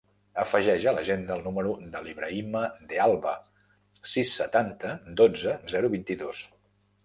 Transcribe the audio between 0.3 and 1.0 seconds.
Afegeix a